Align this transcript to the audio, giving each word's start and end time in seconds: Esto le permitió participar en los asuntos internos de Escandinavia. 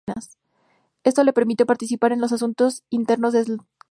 Esto 1.03 1.23
le 1.23 1.31
permitió 1.31 1.67
participar 1.67 2.11
en 2.11 2.21
los 2.21 2.31
asuntos 2.31 2.81
internos 2.89 3.33
de 3.33 3.41
Escandinavia. 3.41 3.69